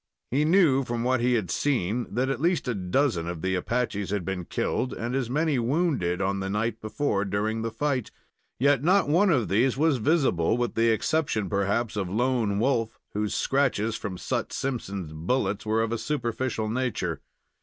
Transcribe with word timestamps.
He 0.31 0.45
knew, 0.45 0.83
from 0.83 1.03
what 1.03 1.19
he 1.21 1.35
had 1.35 1.51
seen, 1.51 2.07
that 2.11 2.27
at 2.27 2.41
least 2.41 2.67
a 2.67 2.73
dozen 2.73 3.27
of 3.27 3.43
the 3.43 3.53
Apaches 3.53 4.09
had 4.09 4.25
been 4.25 4.45
killed, 4.45 4.93
and 4.93 5.13
as 5.15 5.29
many 5.29 5.59
wounded, 5.59 6.23
on 6.23 6.39
the 6.39 6.49
night 6.49 6.81
before 6.81 7.23
during 7.23 7.61
the 7.61 7.69
fight. 7.69 8.09
Yet 8.59 8.83
not 8.83 9.07
one 9.09 9.29
of 9.29 9.47
these 9.47 9.77
was 9.77 9.97
visible, 9.97 10.57
with 10.57 10.73
the 10.73 10.89
exception, 10.89 11.49
perhaps, 11.51 11.95
of 11.95 12.09
Lone 12.09 12.57
Wolf, 12.57 12.97
whose 13.13 13.35
scratches 13.35 13.95
from 13.95 14.17
Sut 14.17 14.51
Simpson's 14.51 15.13
bullets 15.13 15.67
were 15.67 15.83
of 15.83 15.91
a 15.91 15.99
superficial 15.99 16.67
nature. 16.67 17.21